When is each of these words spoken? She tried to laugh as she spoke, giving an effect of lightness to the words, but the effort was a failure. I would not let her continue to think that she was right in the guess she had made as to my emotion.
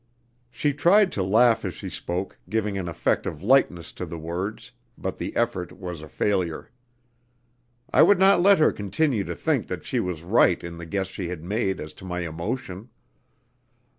She 0.49 0.73
tried 0.73 1.11
to 1.11 1.21
laugh 1.21 1.63
as 1.63 1.75
she 1.75 1.87
spoke, 1.87 2.39
giving 2.49 2.75
an 2.75 2.87
effect 2.87 3.27
of 3.27 3.43
lightness 3.43 3.91
to 3.91 4.03
the 4.07 4.17
words, 4.17 4.71
but 4.97 5.19
the 5.19 5.35
effort 5.35 5.71
was 5.73 6.01
a 6.01 6.09
failure. 6.09 6.71
I 7.93 8.01
would 8.01 8.17
not 8.17 8.41
let 8.41 8.57
her 8.57 8.71
continue 8.71 9.23
to 9.23 9.35
think 9.35 9.67
that 9.67 9.83
she 9.85 9.99
was 9.99 10.23
right 10.23 10.63
in 10.63 10.79
the 10.79 10.87
guess 10.87 11.05
she 11.05 11.27
had 11.27 11.43
made 11.43 11.79
as 11.79 11.93
to 11.93 12.05
my 12.05 12.21
emotion. 12.21 12.89